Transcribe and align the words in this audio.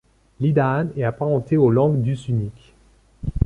L’ida’an 0.39 0.87
est 0.97 1.03
apparenté 1.03 1.57
aux 1.57 1.69
langues 1.69 2.01
dusuniques. 2.01 2.73